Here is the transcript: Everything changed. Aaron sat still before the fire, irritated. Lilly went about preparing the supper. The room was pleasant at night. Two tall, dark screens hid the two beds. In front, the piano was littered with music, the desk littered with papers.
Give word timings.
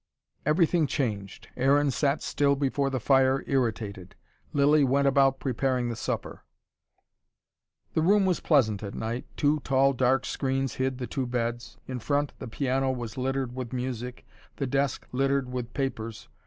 Everything 0.47 0.87
changed. 0.87 1.47
Aaron 1.55 1.91
sat 1.91 2.23
still 2.23 2.55
before 2.55 2.89
the 2.89 2.99
fire, 2.99 3.43
irritated. 3.45 4.15
Lilly 4.51 4.83
went 4.83 5.07
about 5.07 5.39
preparing 5.39 5.89
the 5.89 5.95
supper. 5.95 6.41
The 7.93 8.01
room 8.01 8.25
was 8.25 8.39
pleasant 8.39 8.81
at 8.81 8.95
night. 8.95 9.27
Two 9.37 9.59
tall, 9.59 9.93
dark 9.93 10.25
screens 10.25 10.73
hid 10.81 10.97
the 10.97 11.05
two 11.05 11.27
beds. 11.27 11.77
In 11.87 11.99
front, 11.99 12.33
the 12.39 12.47
piano 12.47 12.91
was 12.91 13.15
littered 13.15 13.55
with 13.55 13.73
music, 13.73 14.25
the 14.55 14.65
desk 14.65 15.05
littered 15.11 15.51
with 15.51 15.71
papers. 15.75 16.27